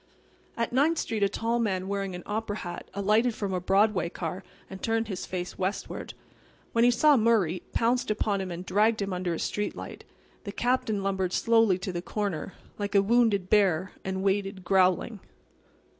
At 0.57 0.73
Ninth 0.73 0.97
street 0.97 1.21
a 1.21 1.29
tall 1.29 1.59
man 1.59 1.87
wearing 1.87 2.15
an 2.15 2.23
opera 2.25 2.55
hat 2.57 2.89
alighted 2.95 3.35
from 3.35 3.53
a 3.53 3.61
Broadway 3.61 4.09
car 4.09 4.43
and 4.67 4.81
turned 4.81 5.09
his 5.09 5.27
face 5.27 5.59
westward. 5.59 6.15
But 6.73 6.83
he 6.83 6.89
saw 6.89 7.15
Murray, 7.17 7.61
pounced 7.71 8.09
upon 8.09 8.41
him 8.41 8.49
and 8.49 8.65
dragged 8.65 9.03
him 9.03 9.13
under 9.13 9.31
a 9.35 9.37
street 9.37 9.75
light. 9.75 10.03
The 10.43 10.53
Captain 10.53 11.03
lumbered 11.03 11.33
slowly 11.33 11.77
to 11.77 11.93
the 11.93 12.01
corner, 12.01 12.53
like 12.79 12.95
a 12.95 13.01
wounded 13.03 13.47
bear, 13.47 13.91
and 14.03 14.23
waited, 14.23 14.63
growling. 14.63 15.19